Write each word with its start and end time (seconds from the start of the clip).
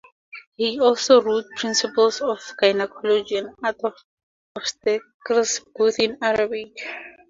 He 0.55 0.79
also 0.79 1.21
wrote 1.21 1.45
Principles 1.57 2.21
of 2.21 2.39
Gynaecology 2.59 3.37
and 3.37 3.49
the 3.49 3.55
Art 3.67 3.77
of 3.83 3.93
Obstetrics, 4.55 5.59
both 5.75 5.99
in 5.99 6.17
Arabic. 6.23 6.75